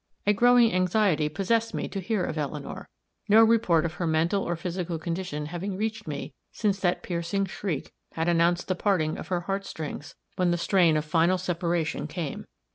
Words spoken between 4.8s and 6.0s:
condition having